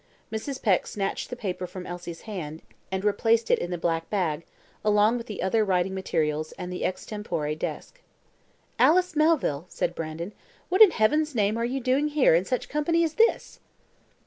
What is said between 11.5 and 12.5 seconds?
are you doing here in